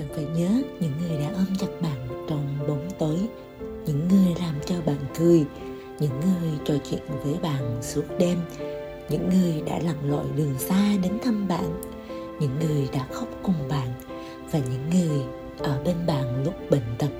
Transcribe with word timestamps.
bạn 0.00 0.08
phải 0.14 0.24
nhớ 0.24 0.62
những 0.80 0.92
người 1.00 1.18
đã 1.18 1.30
ôm 1.34 1.46
chặt 1.58 1.66
bạn 1.80 2.26
trong 2.28 2.58
bóng 2.68 2.88
tối 2.98 3.18
những 3.86 4.08
người 4.08 4.34
làm 4.40 4.54
cho 4.66 4.74
bạn 4.86 4.96
cười 5.18 5.44
những 5.98 6.20
người 6.20 6.50
trò 6.64 6.74
chuyện 6.90 7.02
với 7.24 7.34
bạn 7.42 7.78
suốt 7.82 8.02
đêm 8.18 8.38
những 9.08 9.28
người 9.28 9.62
đã 9.66 9.78
lặn 9.78 10.10
lội 10.10 10.24
đường 10.36 10.54
xa 10.58 10.96
đến 11.02 11.12
thăm 11.24 11.48
bạn 11.48 11.80
những 12.40 12.58
người 12.60 12.88
đã 12.92 13.06
khóc 13.12 13.28
cùng 13.42 13.68
bạn 13.68 13.88
và 14.50 14.58
những 14.58 14.90
người 14.90 15.24
ở 15.58 15.82
bên 15.84 15.96
bạn 16.06 16.44
lúc 16.44 16.54
bệnh 16.70 16.94
tật 16.98 17.10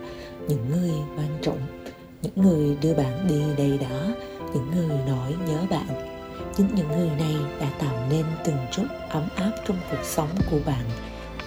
những 0.49 0.71
người 0.71 0.95
quan 1.17 1.39
trọng 1.43 1.59
những 2.23 2.35
người 2.37 2.77
đưa 2.83 2.95
bạn 2.95 3.27
đi 3.29 3.43
đây 3.57 3.79
đó 3.79 4.15
những 4.55 4.71
người 4.77 4.99
nỗi 5.07 5.35
nhớ 5.47 5.67
bạn 5.71 5.89
chính 6.57 6.69
những 6.75 6.89
người 6.89 7.11
này 7.19 7.37
đã 7.61 7.71
tạo 7.79 8.07
nên 8.11 8.25
từng 8.45 8.59
chút 8.73 8.87
ấm 9.09 9.29
áp 9.37 9.53
trong 9.67 9.77
cuộc 9.91 10.05
sống 10.05 10.31
của 10.51 10.59
bạn 10.67 10.85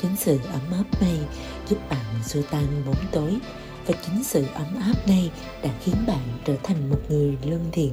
chính 0.04 0.16
sự 0.16 0.40
ấm 0.52 0.62
áp 0.72 1.02
này 1.02 1.20
giúp 1.68 1.78
bạn 1.90 2.06
xua 2.26 2.42
tan 2.52 2.66
bóng 2.86 3.06
tối. 3.12 3.38
Và 3.86 3.94
chính 4.06 4.24
sự 4.24 4.46
ấm 4.54 4.68
áp 4.82 5.08
này 5.08 5.32
đã 5.64 5.70
khiến 5.84 5.96
bạn 6.08 6.22
trở 6.46 6.56
thành 6.64 6.90
một 6.90 7.00
người 7.10 7.38
lương 7.46 7.66
thiện. 7.72 7.92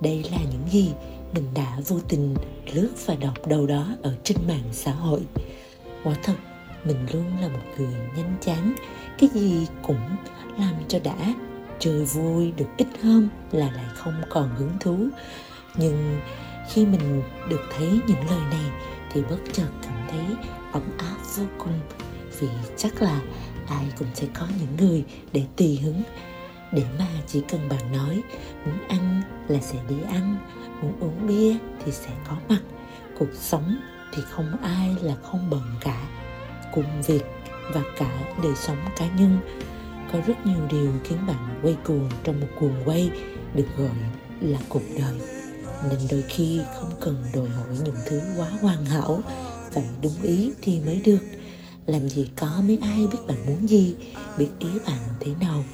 Đây 0.00 0.24
là 0.30 0.38
những 0.38 0.68
gì 0.70 0.92
mình 1.34 1.44
đã 1.54 1.78
vô 1.88 2.00
tình 2.08 2.34
lướt 2.72 2.90
và 3.06 3.14
đọc 3.14 3.48
đâu 3.48 3.66
đó 3.66 3.88
ở 4.02 4.16
trên 4.24 4.36
mạng 4.48 4.68
xã 4.72 4.92
hội. 4.92 5.20
Quả 6.04 6.14
thật, 6.22 6.34
mình 6.84 7.06
luôn 7.12 7.24
là 7.40 7.48
một 7.48 7.62
người 7.78 7.94
nhanh 8.16 8.36
chán. 8.40 8.74
Cái 9.18 9.30
gì 9.34 9.66
cũng 9.82 10.16
làm 10.58 10.74
cho 10.88 10.98
đã 11.04 11.34
chơi 11.78 12.04
vui 12.04 12.52
được 12.56 12.68
ít 12.76 12.88
hơn 13.02 13.28
là 13.52 13.70
lại 13.72 13.86
không 13.94 14.22
còn 14.30 14.54
hứng 14.56 14.72
thú. 14.80 14.96
Nhưng 15.76 16.20
khi 16.70 16.86
mình 16.86 17.22
được 17.48 17.62
thấy 17.76 18.00
những 18.06 18.30
lời 18.30 18.40
này 18.50 18.70
thì 19.12 19.22
bất 19.22 19.38
chợt 19.52 19.68
cảm 19.82 19.95
thấy 20.16 20.36
ấm 20.72 20.82
áp 20.98 21.16
vô 21.36 21.44
cùng. 21.58 21.80
Vì 22.40 22.48
chắc 22.76 23.02
là 23.02 23.20
ai 23.68 23.84
cũng 23.98 24.08
sẽ 24.14 24.26
có 24.34 24.46
những 24.60 24.76
người 24.88 25.04
để 25.32 25.42
tùy 25.56 25.76
hứng, 25.76 26.02
để 26.72 26.84
mà 26.98 27.08
chỉ 27.26 27.42
cần 27.48 27.68
bạn 27.68 27.92
nói 27.92 28.22
muốn 28.64 28.78
ăn 28.88 29.22
là 29.48 29.60
sẽ 29.60 29.78
đi 29.88 29.96
ăn, 30.08 30.36
muốn 30.82 30.92
uống 31.00 31.26
bia 31.26 31.56
thì 31.84 31.92
sẽ 31.92 32.10
có 32.28 32.36
mặt. 32.48 32.60
Cuộc 33.18 33.32
sống 33.32 33.76
thì 34.14 34.22
không 34.30 34.56
ai 34.62 34.96
là 35.02 35.16
không 35.22 35.50
bận 35.50 35.62
cả. 35.80 36.08
Công 36.74 37.02
việc 37.02 37.24
và 37.74 37.82
cả 37.98 38.18
đời 38.42 38.54
sống 38.56 38.76
cá 38.98 39.06
nhân. 39.08 39.38
Có 40.12 40.18
rất 40.26 40.46
nhiều 40.46 40.68
điều 40.70 40.92
khiến 41.04 41.18
bạn 41.26 41.60
quay 41.62 41.76
cuồng 41.84 42.10
trong 42.24 42.40
một 42.40 42.46
cuồng 42.60 42.74
quay 42.84 43.10
được 43.54 43.66
gọi 43.78 43.88
là 44.40 44.58
cuộc 44.68 44.82
đời 44.98 45.35
nên 45.82 45.98
đôi 46.10 46.24
khi 46.28 46.60
không 46.74 46.90
cần 47.00 47.24
đòi 47.34 47.48
hỏi 47.48 47.76
những 47.84 47.96
thứ 48.06 48.20
quá 48.36 48.50
hoàn 48.60 48.84
hảo. 48.84 49.20
Và 49.72 49.82
đúng 50.02 50.22
ý 50.22 50.52
thì 50.62 50.80
mới 50.80 51.00
được. 51.04 51.18
Làm 51.86 52.08
gì 52.08 52.30
có 52.36 52.62
mấy 52.62 52.78
ai 52.82 53.06
biết 53.12 53.18
bạn 53.28 53.46
muốn 53.46 53.68
gì, 53.68 53.94
biết 54.38 54.48
ý 54.58 54.68
bạn 54.86 54.98
thế 55.20 55.32
nào. 55.40 55.64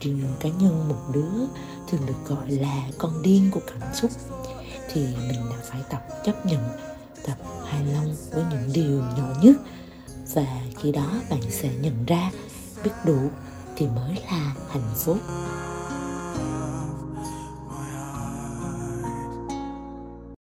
Riêng 0.00 0.22
cá 0.40 0.48
nhân 0.48 0.88
một 0.88 1.02
đứa 1.14 1.46
thường 1.88 2.00
được 2.06 2.24
gọi 2.26 2.50
là 2.50 2.88
con 2.98 3.22
điên 3.22 3.50
của 3.50 3.60
cảm 3.66 3.94
xúc. 3.94 4.10
Thì 4.92 5.06
mình 5.28 5.40
đã 5.50 5.56
phải 5.70 5.80
tập 5.90 6.08
chấp 6.24 6.46
nhận, 6.46 6.60
tập 7.26 7.36
hài 7.66 7.86
lòng 7.86 8.14
với 8.30 8.44
những 8.50 8.72
điều 8.72 9.00
nhỏ 9.00 9.34
nhất. 9.42 9.56
Và 10.34 10.60
khi 10.78 10.92
đó 10.92 11.12
bạn 11.30 11.40
sẽ 11.50 11.70
nhận 11.80 12.04
ra, 12.06 12.30
biết 12.84 12.90
đủ 13.04 13.18
thì 13.76 13.86
mới 13.86 14.18
là 14.30 14.54
hạnh 14.68 14.94
phúc. 14.96 15.18